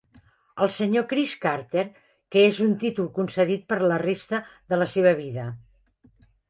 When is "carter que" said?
1.43-2.47